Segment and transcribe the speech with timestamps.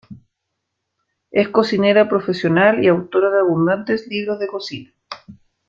[1.29, 4.91] Es cocinera profesional y autora de abundantes libros de cocina.